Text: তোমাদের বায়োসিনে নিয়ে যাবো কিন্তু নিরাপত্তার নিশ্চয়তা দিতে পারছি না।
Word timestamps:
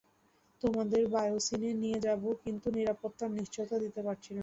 তোমাদের 0.61 1.03
বায়োসিনে 1.13 1.71
নিয়ে 1.81 1.99
যাবো 2.07 2.29
কিন্তু 2.43 2.67
নিরাপত্তার 2.77 3.29
নিশ্চয়তা 3.39 3.75
দিতে 3.83 4.01
পারছি 4.07 4.29
না। 4.31 4.39